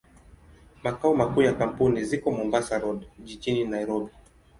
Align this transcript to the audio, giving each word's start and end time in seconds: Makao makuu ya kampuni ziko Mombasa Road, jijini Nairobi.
Makao 0.83 1.15
makuu 1.15 1.41
ya 1.41 1.53
kampuni 1.53 2.03
ziko 2.03 2.31
Mombasa 2.31 2.79
Road, 2.79 3.05
jijini 3.23 3.63
Nairobi. 3.65 4.11